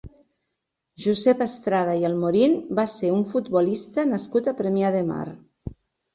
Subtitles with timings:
[1.03, 5.23] Josep Estrada i Almorín va ser un futbolista nascut a Premià de Mar.